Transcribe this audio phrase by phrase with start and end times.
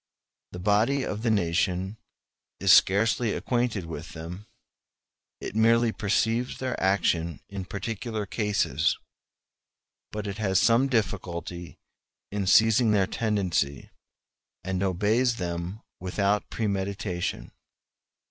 [0.51, 1.95] The body of the nation
[2.59, 4.47] is scarcely acquainted with them;
[5.39, 8.97] it merely perceives their action in particular cases;
[10.11, 11.77] but it has some difficulty
[12.31, 13.91] in seizing their tendency,
[14.63, 17.51] and obeys them without premeditation.